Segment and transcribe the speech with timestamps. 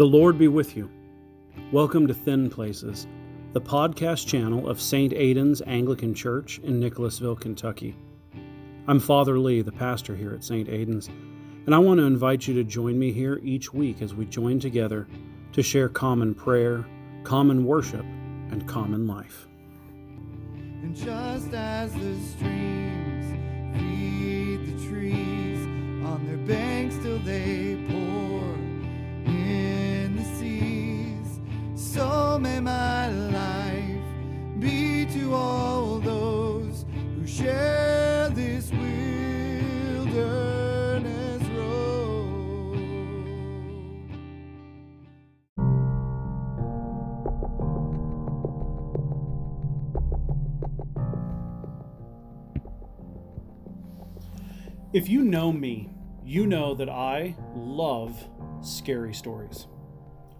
[0.00, 0.88] The Lord be with you.
[1.72, 3.06] Welcome to Thin Places,
[3.52, 5.12] the podcast channel of St.
[5.12, 7.94] Aidan's Anglican Church in Nicholasville, Kentucky.
[8.88, 10.70] I'm Father Lee, the pastor here at St.
[10.70, 11.08] Aidan's,
[11.66, 14.58] and I want to invite you to join me here each week as we join
[14.58, 15.06] together
[15.52, 16.86] to share common prayer,
[17.22, 18.06] common worship,
[18.50, 19.48] and common life.
[20.54, 23.34] And just as the streams
[23.76, 25.58] feed the trees
[26.06, 28.09] on their banks till they pour
[32.00, 34.08] so may my life
[34.58, 40.12] be to all those who share this wilderness
[41.48, 42.32] road.
[54.94, 55.90] If you know me,
[56.24, 58.26] you know that I love
[58.62, 59.66] scary stories.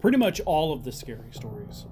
[0.01, 1.85] Pretty much all of the scary stories.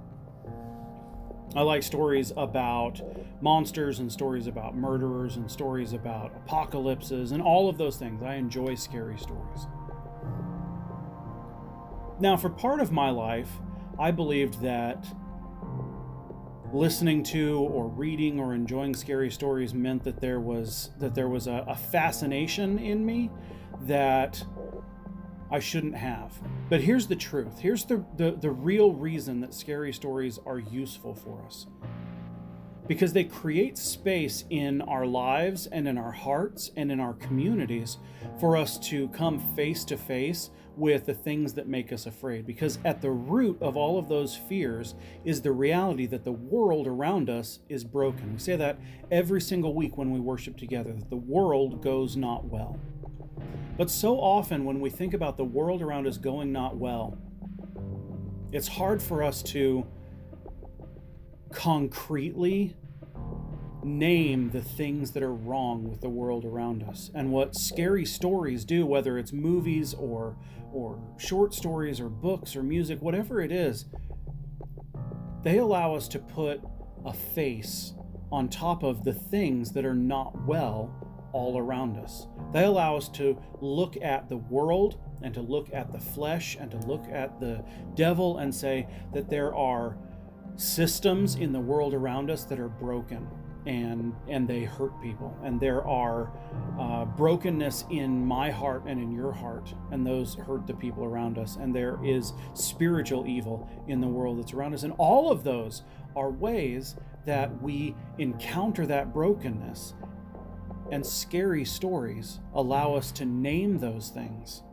[1.56, 3.02] I like stories about
[3.42, 8.22] monsters and stories about murderers and stories about apocalypses and all of those things.
[8.22, 9.68] I enjoy scary stories.
[12.20, 13.50] Now, for part of my life,
[13.98, 15.06] I believed that
[16.74, 21.48] listening to or reading or enjoying scary stories meant that there was that there was
[21.48, 23.32] a, a fascination in me
[23.82, 24.44] that
[25.52, 26.34] I shouldn't have.
[26.70, 27.60] But here's the truth.
[27.60, 31.66] Here's the, the, the real reason that scary stories are useful for us.
[32.88, 37.98] Because they create space in our lives and in our hearts and in our communities
[38.40, 42.48] for us to come face to face with the things that make us afraid.
[42.48, 46.88] Because at the root of all of those fears is the reality that the world
[46.88, 48.34] around us is broken.
[48.34, 48.80] We say that
[49.12, 52.80] every single week when we worship together, that the world goes not well.
[53.80, 57.18] But so often when we think about the world around us going not well,
[58.52, 59.88] it's hard for us to
[61.54, 62.76] concretely
[63.82, 67.10] name the things that are wrong with the world around us.
[67.16, 70.36] And what scary stories do, whether it's movies or
[70.74, 73.86] or short stories or books or music, whatever it is,
[75.42, 76.60] they allow us to put
[77.06, 77.94] a face
[78.30, 82.28] on top of the things that are not well all around us.
[82.52, 86.72] They allow us to look at the world and to look at the flesh and
[86.72, 87.64] to look at the
[87.96, 89.98] devil and say that there are
[90.56, 93.28] systems in the world around us that are broken
[93.66, 95.38] and and they hurt people.
[95.44, 96.32] And there are
[96.80, 101.38] uh, brokenness in my heart and in your heart and those hurt the people around
[101.38, 101.58] us.
[101.58, 104.84] And there is spiritual evil in the world that's around us.
[104.84, 105.84] And all of those
[106.16, 109.94] are ways that we encounter that brokenness
[110.92, 114.64] and scary stories allow us to name those things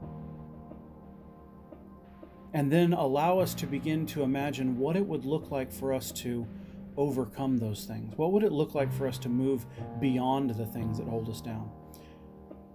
[2.57, 6.11] and then allow us to begin to imagine what it would look like for us
[6.11, 6.47] to
[6.97, 8.17] overcome those things?
[8.17, 9.67] What would it look like for us to move
[10.01, 11.71] beyond the things that hold us down?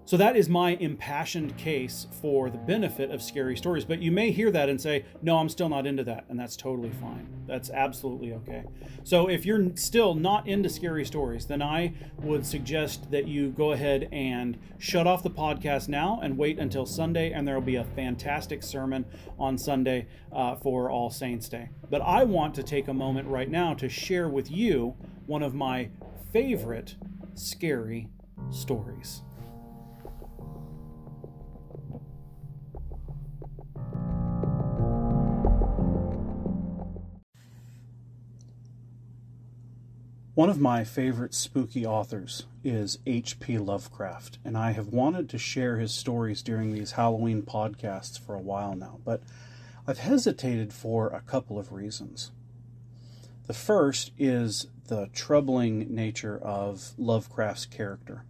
[0.03, 3.85] So that is my impassioned case for the benefit of scary stories.
[3.85, 6.25] But you may hear that and say, no, I'm still not into that.
[6.27, 7.29] And that's totally fine.
[7.47, 8.65] That's absolutely okay.
[9.03, 13.71] So if you're still not into scary stories, then I would suggest that you go
[13.71, 17.31] ahead and shut off the podcast now and wait until Sunday.
[17.31, 19.05] And there will be a fantastic sermon
[19.39, 21.69] on Sunday uh, for All Saints Day.
[21.89, 24.95] But I want to take a moment right now to share with you
[25.25, 25.89] one of my
[26.33, 26.95] favorite
[27.35, 28.09] scary
[28.49, 29.21] stories.
[40.41, 43.59] One of my favorite spooky authors is H.P.
[43.59, 48.41] Lovecraft, and I have wanted to share his stories during these Halloween podcasts for a
[48.41, 49.21] while now, but
[49.85, 52.31] I've hesitated for a couple of reasons.
[53.45, 58.23] The first is the troubling nature of Lovecraft's character.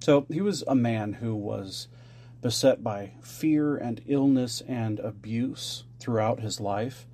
[0.00, 1.88] So, he was a man who was
[2.42, 7.06] beset by fear and illness and abuse throughout his life,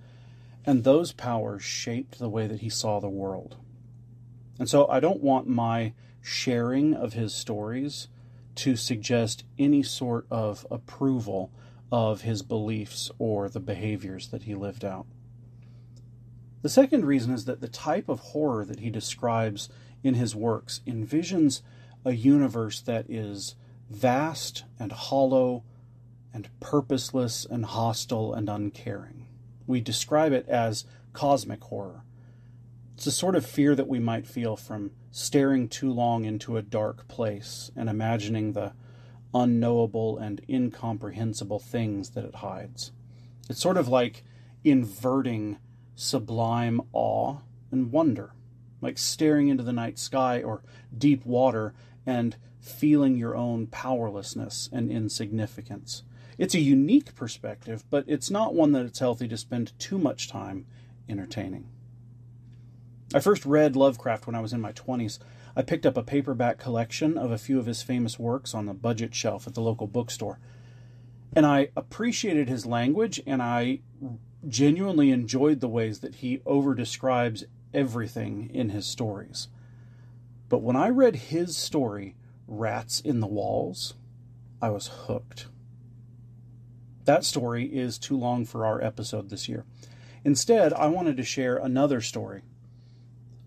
[0.67, 3.55] and those powers shaped the way that he saw the world.
[4.59, 8.09] And so I don't want my sharing of his stories
[8.57, 11.53] to suggest any sort of approval
[11.93, 15.07] of his beliefs or the behaviors that he lived out.
[16.63, 19.69] The second reason is that the type of horror that he describes
[20.03, 21.63] in his works envisions
[22.05, 23.55] a universe that is
[23.89, 25.63] vast and hollow
[26.35, 29.27] and purposeless and hostile and uncaring.
[29.67, 32.03] We describe it as cosmic horror.
[32.99, 36.63] It's a sort of fear that we might feel from staring too long into a
[36.63, 38.73] dark place and imagining the
[39.33, 42.91] unknowable and incomprehensible things that it hides.
[43.49, 44.25] It's sort of like
[44.65, 45.59] inverting
[45.95, 47.37] sublime awe
[47.71, 48.33] and wonder,
[48.81, 51.75] like staring into the night sky or deep water
[52.05, 56.03] and feeling your own powerlessness and insignificance.
[56.37, 60.29] It's a unique perspective, but it's not one that it's healthy to spend too much
[60.29, 60.67] time
[61.09, 61.69] entertaining.
[63.15, 65.19] I first read Lovecraft when I was in my 20s.
[65.57, 68.75] I picked up a paperback collection of a few of his famous works on the
[68.75, 70.39] budget shelf at the local bookstore.
[71.35, 73.81] And I appreciated his language and I
[74.47, 79.49] genuinely enjoyed the ways that he overdescribes everything in his stories.
[80.49, 82.15] But when I read his story,
[82.47, 83.95] Rats in the Walls,
[84.61, 85.47] I was hooked.
[87.05, 89.65] That story is too long for our episode this year.
[90.25, 92.43] Instead, I wanted to share another story,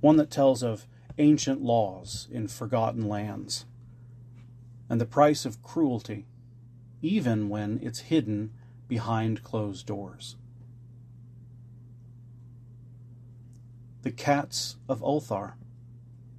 [0.02, 0.88] one that tells of
[1.18, 3.66] ancient laws in forgotten lands
[4.90, 6.26] and the price of cruelty,
[7.02, 8.52] even when it's hidden
[8.90, 10.36] behind closed doors.
[14.02, 15.54] The Cats of Ulthar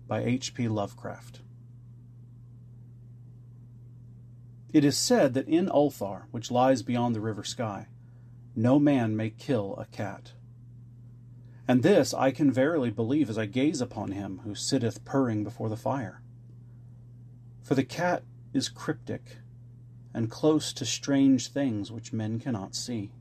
[0.06, 0.68] by H.P.
[0.68, 1.40] Lovecraft.
[4.72, 7.86] It is said that in Ulthar, which lies beyond the river Skai,
[8.54, 10.32] no man may kill a cat.
[11.72, 15.70] And this I can verily believe as I gaze upon him who sitteth purring before
[15.70, 16.20] the fire.
[17.62, 19.38] For the cat is cryptic,
[20.12, 23.14] and close to strange things which men cannot see.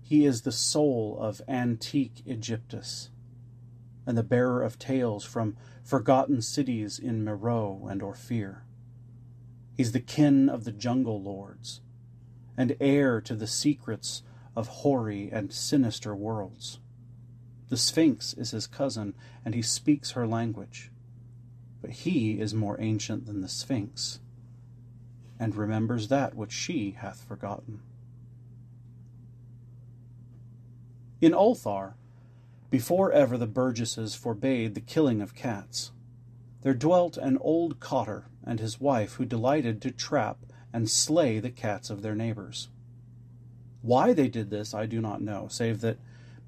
[0.00, 3.10] He is the soul of antique Aegyptus,
[4.04, 8.64] and the bearer of tales from forgotten cities in Meroe and Ophir.
[9.76, 11.82] He's the kin of the jungle lords,
[12.56, 14.24] and heir to the secrets
[14.56, 16.80] of hoary and sinister worlds.
[17.72, 19.14] The Sphinx is his cousin,
[19.46, 20.90] and he speaks her language.
[21.80, 24.20] But he is more ancient than the Sphinx,
[25.40, 27.80] and remembers that which she hath forgotten.
[31.22, 31.94] In Ulthar,
[32.68, 35.92] before ever the Burgesses forbade the killing of cats,
[36.60, 40.44] there dwelt an old cotter and his wife who delighted to trap
[40.74, 42.68] and slay the cats of their neighbors.
[43.80, 45.96] Why they did this I do not know, save that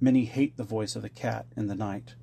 [0.05, 2.15] many hate the voice of the cat in the night,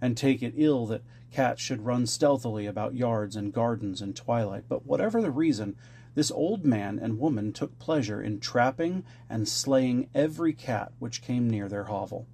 [0.00, 1.02] and take it ill that
[1.32, 4.64] cats should run stealthily about yards and gardens in twilight.
[4.68, 5.74] But whatever the reason,
[6.14, 11.50] this old man and woman took pleasure in trapping and slaying every cat which came
[11.50, 12.28] near their hovel.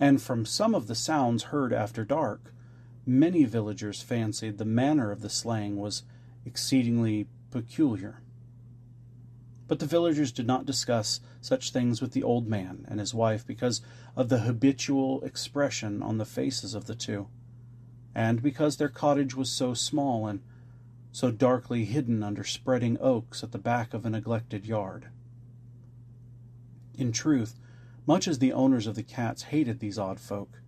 [0.00, 2.54] And from some of the sounds heard after dark,
[3.04, 6.04] many villagers fancied the manner of the slaying was
[6.46, 8.22] exceedingly peculiar.
[9.68, 13.46] But the villagers did not discuss such things with the old man and his wife
[13.46, 13.82] because
[14.16, 17.28] of the habitual expression on the faces of the two,
[18.14, 20.40] and because their cottage was so small and
[21.12, 25.08] so darkly hidden under spreading oaks at the back of a neglected yard.
[26.94, 27.58] In truth,
[28.06, 30.62] much as the owners of the cats hated these odd folk,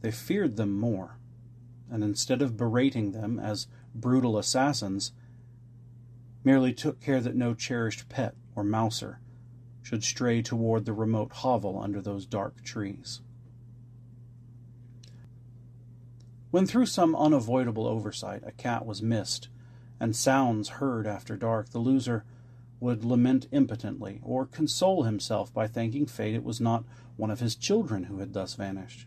[0.00, 1.18] they feared them more,
[1.88, 5.12] and instead of berating them as brutal assassins,
[6.44, 9.20] merely took care that no cherished pet or mouser
[9.82, 13.20] should stray toward the remote hovel under those dark trees.
[16.50, 19.48] When through some unavoidable oversight a cat was missed,
[20.00, 22.24] and sounds heard after dark, the loser
[22.80, 26.84] would lament impotently, or console himself by thanking fate it was not
[27.16, 29.06] one of his children who had thus vanished.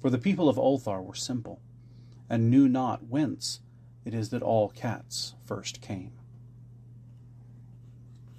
[0.00, 1.60] For the people of Ulthar were simple,
[2.28, 3.60] and knew not whence
[4.04, 6.12] it is that all cats first came.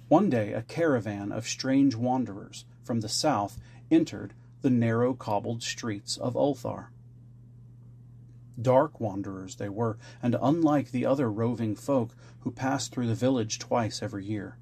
[0.08, 3.58] One day a caravan of strange wanderers from the south
[3.90, 6.88] entered the narrow cobbled streets of Ulthar.
[8.60, 13.58] Dark wanderers they were, and unlike the other roving folk who passed through the village
[13.58, 14.56] twice every year.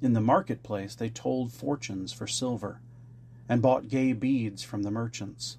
[0.00, 2.80] In the marketplace they told fortunes for silver,
[3.48, 5.58] and bought gay beads from the merchants.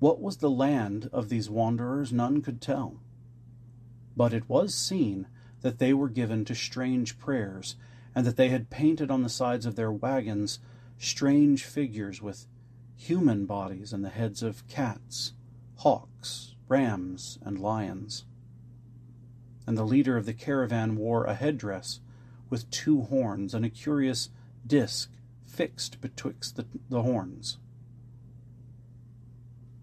[0.00, 3.00] What was the land of these wanderers none could tell.
[4.16, 5.28] But it was seen
[5.60, 7.76] that they were given to strange prayers,
[8.14, 10.58] and that they had painted on the sides of their wagons
[10.98, 12.46] strange figures with
[12.96, 15.34] human bodies and the heads of cats,
[15.76, 18.24] hawks, rams, and lions.
[19.66, 22.00] And the leader of the caravan wore a headdress
[22.48, 24.30] with two horns and a curious
[24.66, 25.10] disk
[25.44, 27.58] fixed betwixt the, the horns.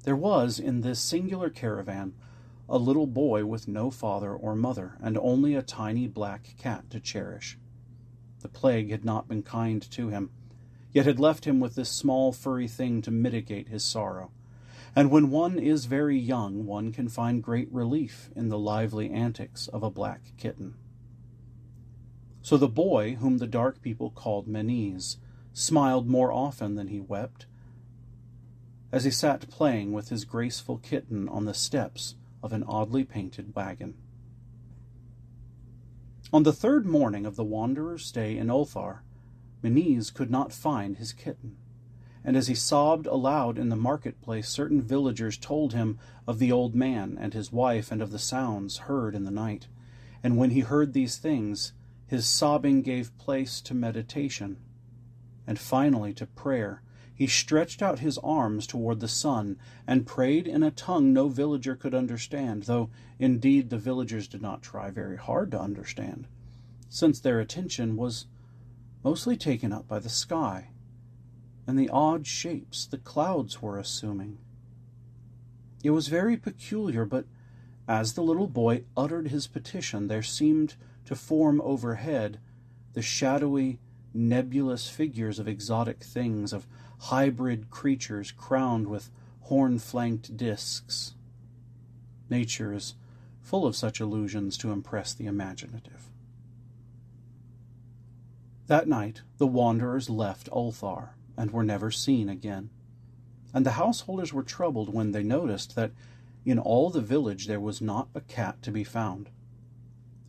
[0.07, 2.13] There was in this singular caravan
[2.69, 7.01] a little boy with no father or mother, and only a tiny black cat to
[7.01, 7.57] cherish.
[8.39, 10.29] The plague had not been kind to him,
[10.93, 14.31] yet had left him with this small furry thing to mitigate his sorrow.
[14.95, 19.67] And when one is very young, one can find great relief in the lively antics
[19.67, 20.75] of a black kitten.
[22.41, 25.17] So the boy, whom the dark people called Menes,
[25.51, 27.45] smiled more often than he wept,
[28.91, 33.55] as he sat playing with his graceful kitten on the steps of an oddly painted
[33.55, 33.95] wagon.
[36.31, 39.01] On the third morning of the wanderer's stay in Ulthar,
[39.63, 41.57] Menes could not find his kitten,
[42.23, 46.75] and as he sobbed aloud in the marketplace, certain villagers told him of the old
[46.75, 49.67] man and his wife and of the sounds heard in the night.
[50.23, 51.73] And when he heard these things,
[52.05, 54.57] his sobbing gave place to meditation,
[55.45, 56.81] and finally to prayer.
[57.17, 59.57] He stretched out his arms toward the sun
[59.87, 64.61] and prayed in a tongue no villager could understand, though indeed the villagers did not
[64.61, 66.27] try very hard to understand,
[66.89, 68.27] since their attention was
[69.03, 70.69] mostly taken up by the sky
[71.65, 74.37] and the odd shapes the clouds were assuming.
[75.83, 77.25] It was very peculiar, but
[77.87, 82.39] as the little boy uttered his petition, there seemed to form overhead
[82.93, 83.79] the shadowy,
[84.13, 86.67] nebulous figures of exotic things, of
[86.99, 89.09] hybrid creatures crowned with
[89.41, 91.13] horn flanked disks.
[92.29, 92.95] Nature is
[93.41, 96.09] full of such illusions to impress the imaginative.
[98.67, 102.69] That night the wanderers left Ulthar and were never seen again.
[103.53, 105.91] And the householders were troubled when they noticed that
[106.45, 109.29] in all the village there was not a cat to be found.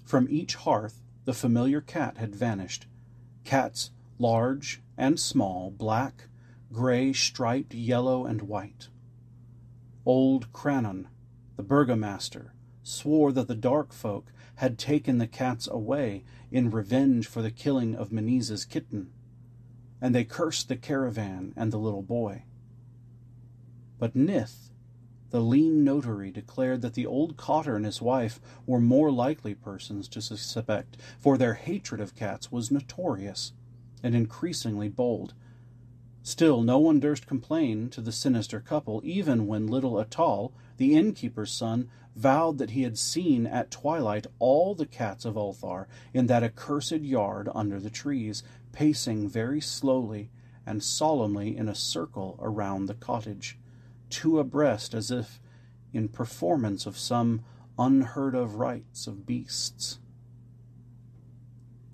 [0.05, 2.87] From each hearth the familiar cat had vanished.
[3.45, 6.28] Cats large and small, black,
[6.73, 8.89] gray, striped, yellow, and white.
[10.05, 11.09] Old Kranon,
[11.57, 17.43] the burgomaster, swore that the dark folk had taken the cats away in revenge for
[17.43, 19.11] the killing of Menes's kitten,
[20.01, 22.45] and they cursed the caravan and the little boy.
[23.99, 24.71] But Nith,
[25.31, 30.09] the lean notary, declared that the old cotter and his wife were more likely persons
[30.09, 33.53] to suspect, for their hatred of cats was notorious
[34.03, 35.35] and increasingly bold.
[36.29, 41.51] Still, no one durst complain to the sinister couple, even when little Atal, the innkeeper's
[41.51, 46.43] son, vowed that he had seen at twilight all the cats of Ulthar in that
[46.43, 48.43] accursed yard under the trees,
[48.73, 50.29] pacing very slowly
[50.67, 53.59] and solemnly in a circle around the cottage,
[54.11, 55.41] two abreast as if
[55.95, 57.43] in performance of some
[57.79, 59.99] unheard of rites of beasts.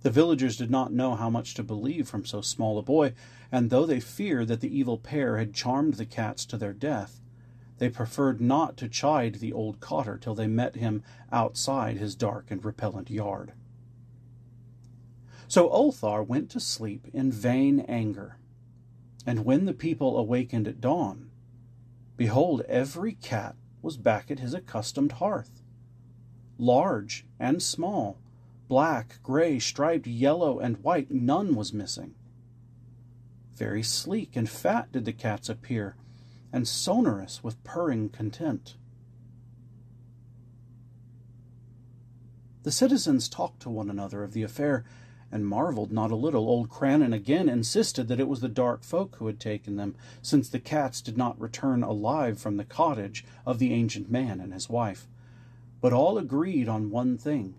[0.05, 3.15] The villagers did not know how much to believe from so small a boy,
[3.55, 7.21] and though they feared that the evil pair had charmed the cats to their death,
[7.79, 12.51] they preferred not to chide the old cotter till they met him outside his dark
[12.51, 13.53] and repellent yard.
[15.47, 18.39] So Ulthar went to sleep in vain anger.
[19.25, 21.31] And when the people awakened at dawn,
[22.17, 25.63] behold, every cat was back at his accustomed hearth.
[26.59, 28.19] Large and small,
[28.67, 32.17] black, gray, striped, yellow, and white, none was missing.
[33.57, 35.97] Very sleek and fat did the cats appear,
[36.53, 38.75] and sonorous with purring content.
[42.65, 44.85] The citizens talked to one another of the affair,
[45.31, 46.49] and marveled not a little.
[46.49, 50.49] Old Kranon again insisted that it was the dark folk who had taken them, since
[50.49, 54.69] the cats did not return alive from the cottage of the ancient man and his
[54.69, 55.07] wife.
[55.81, 57.55] But all agreed on one thing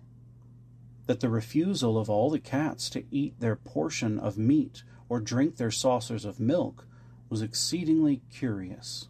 [1.05, 5.57] that the refusal of all the cats to eat their portion of meat or drink
[5.57, 6.87] their saucers of milk
[7.29, 9.07] was exceedingly curious.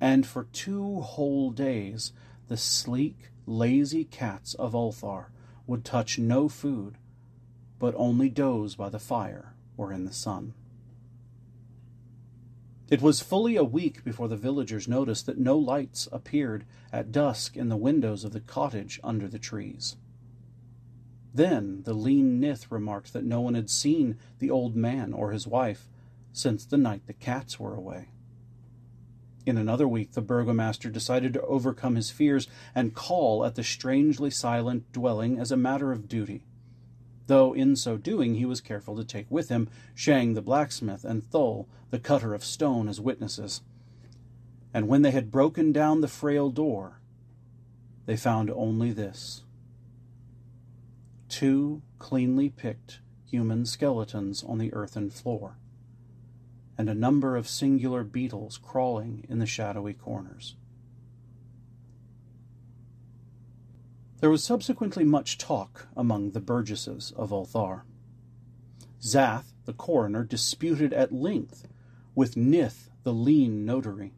[0.00, 2.12] And for two whole days
[2.48, 5.26] the sleek, lazy cats of Ulthar
[5.66, 6.98] would touch no food,
[7.78, 10.54] but only doze by the fire or in the sun.
[12.90, 17.56] It was fully a week before the villagers noticed that no lights appeared at dusk
[17.56, 19.96] in the windows of the cottage under the trees.
[21.34, 25.48] Then the lean Nith remarked that no one had seen the old man or his
[25.48, 25.88] wife
[26.32, 28.10] since the night the cats were away.
[29.44, 34.30] In another week, the burgomaster decided to overcome his fears and call at the strangely
[34.30, 36.46] silent dwelling as a matter of duty,
[37.26, 41.22] though in so doing he was careful to take with him Shang the blacksmith and
[41.22, 43.60] Thul the cutter of stone as witnesses.
[44.72, 47.00] And when they had broken down the frail door,
[48.06, 49.42] they found only this
[51.34, 55.58] two cleanly picked human skeletons on the earthen floor,
[56.78, 60.54] and a number of singular beetles crawling in the shadowy corners.
[64.20, 67.82] There was subsequently much talk among the burgesses of Ulthar.
[69.02, 71.66] Zath, the coroner, disputed at length
[72.14, 74.12] with Nith, the lean notary,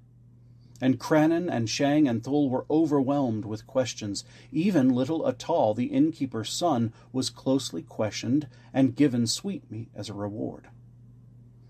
[0.78, 4.24] And Kranon and Shang and Thul were overwhelmed with questions.
[4.52, 10.68] Even little Atal, the innkeeper's son, was closely questioned and given sweetmeat as a reward.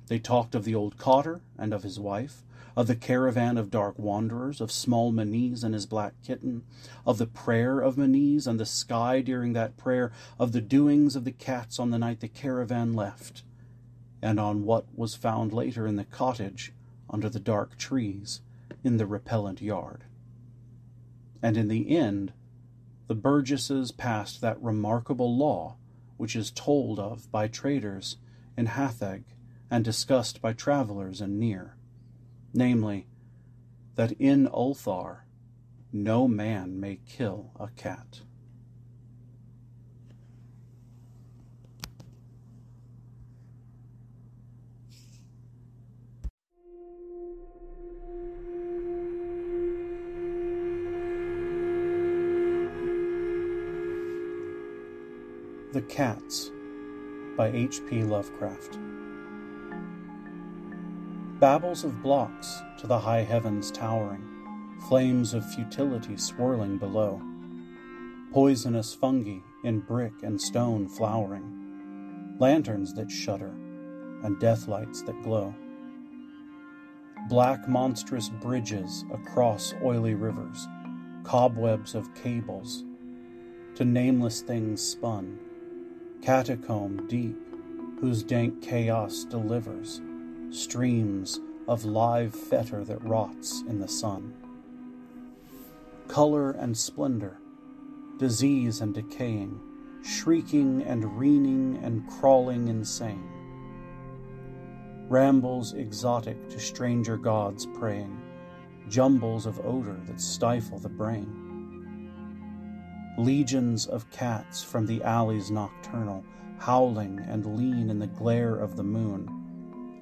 [0.08, 2.42] They talked of the old cotter and of his wife,
[2.76, 6.62] of the caravan of dark wanderers, of small Menes and his black kitten,
[7.06, 11.25] of the prayer of Menes and the sky during that prayer, of the doings of
[11.25, 13.44] the cats on the night the caravan left,
[14.20, 16.72] and on what was found later in the cottage
[17.08, 18.40] under the dark trees
[18.87, 20.05] in the repellent yard.
[21.43, 22.33] And in the end,
[23.09, 25.76] the Burgesses passed that remarkable law
[26.16, 28.16] which is told of by traders
[28.57, 29.25] in Hatheg
[29.71, 31.76] and discussed by travelers in Nir
[32.55, 33.07] namely,
[33.97, 35.26] that in Ulthar
[35.93, 38.23] no man may kill a cat.
[55.76, 56.50] The Cats
[57.37, 58.02] by H.P.
[58.04, 58.78] Lovecraft
[61.38, 64.25] Babels of blocks to the high heavens towering,
[64.88, 67.21] flames of futility swirling below,
[68.33, 73.52] poisonous fungi in brick and stone flowering, lanterns that shudder,
[74.23, 75.54] and deathlights that glow.
[77.28, 80.66] Black monstrous bridges across oily rivers,
[81.23, 82.83] cobwebs of cables,
[83.75, 85.38] to nameless things spun,
[86.26, 87.38] catacomb deep,
[88.00, 90.00] whose dank chaos delivers
[90.50, 94.35] streams of live fetor that rots in the sun.
[96.09, 97.38] Color and splendor,
[98.18, 99.61] disease and decaying,
[100.02, 103.30] shrieking and reeling and crawling insane.
[105.09, 108.21] Rambles exotic to stranger gods praying,
[108.88, 111.46] jumbles of odor that stifle the brain.
[113.18, 116.25] Legions of cats from the alleys nocturnal,
[116.58, 119.47] howling and lean in the glare of the moon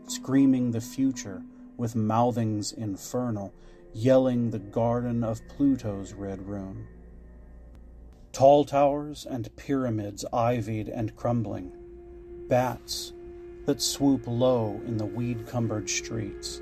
[0.06, 1.42] screaming the future
[1.76, 3.52] with mouthings infernal,
[3.92, 6.86] yelling the garden of Pluto's red rune.
[8.32, 11.72] Tall towers and pyramids ivied and crumbling,
[12.48, 13.12] bats
[13.66, 16.60] that swoop low in the weed cumbered streets,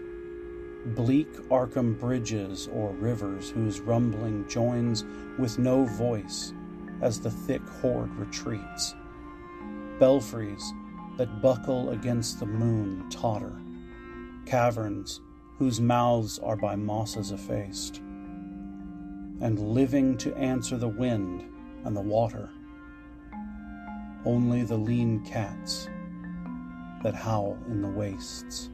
[0.86, 5.04] bleak Arkham bridges or rivers whose rumbling joins
[5.38, 6.52] with no voice
[7.00, 8.94] as the thick horde retreats,
[9.98, 10.72] belfries
[11.16, 13.60] that buckle against the moon totter,
[14.46, 15.20] caverns
[15.58, 17.98] whose mouths are by mosses effaced,
[19.40, 21.44] and living to answer the wind
[21.84, 22.50] and the water.
[24.24, 25.88] Only the lean cats
[27.02, 28.70] that howl in the wastes.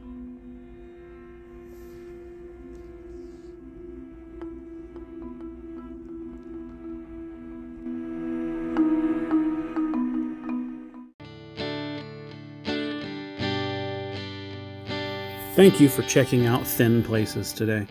[15.55, 17.87] Thank you for checking out Thin Places today.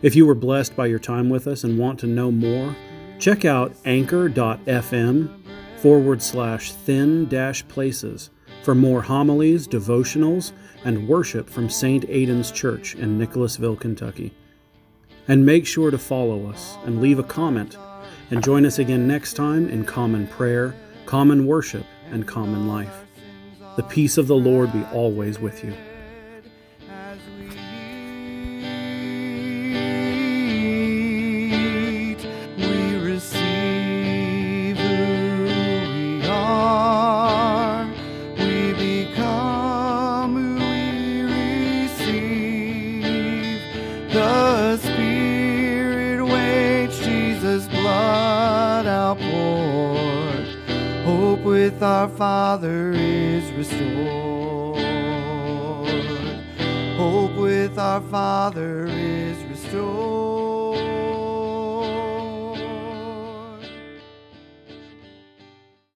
[0.00, 2.74] If you were blessed by your time with us and want to know more,
[3.18, 5.38] check out anchor.fm
[5.78, 8.30] forward slash thin dash places
[8.62, 10.52] for more homilies, devotionals,
[10.84, 12.04] and worship from St.
[12.08, 14.32] Aidan's Church in Nicholasville, Kentucky.
[15.26, 17.76] And make sure to follow us and leave a comment.
[18.30, 20.74] And join us again next time in common prayer,
[21.06, 23.04] common worship, and common life.
[23.76, 25.74] The peace of the Lord be always with you.